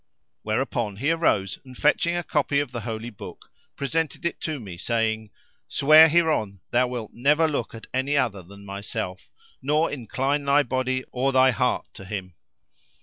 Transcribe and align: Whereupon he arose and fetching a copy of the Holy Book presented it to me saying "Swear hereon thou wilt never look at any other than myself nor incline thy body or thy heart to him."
Whereupon 0.41 0.95
he 0.95 1.11
arose 1.11 1.59
and 1.63 1.77
fetching 1.77 2.15
a 2.15 2.23
copy 2.23 2.59
of 2.59 2.71
the 2.71 2.81
Holy 2.81 3.11
Book 3.11 3.51
presented 3.75 4.25
it 4.25 4.41
to 4.41 4.59
me 4.59 4.75
saying 4.75 5.29
"Swear 5.67 6.09
hereon 6.09 6.59
thou 6.71 6.87
wilt 6.87 7.11
never 7.13 7.47
look 7.47 7.75
at 7.75 7.85
any 7.93 8.17
other 8.17 8.41
than 8.41 8.65
myself 8.65 9.29
nor 9.61 9.91
incline 9.91 10.43
thy 10.45 10.63
body 10.63 11.03
or 11.11 11.31
thy 11.31 11.51
heart 11.51 11.85
to 11.93 12.05
him." 12.05 12.33